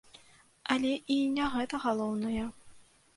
Але 0.75 0.93
і 1.15 1.17
не 1.35 1.45
гэта 1.57 1.75
галоўнае. 1.83 2.47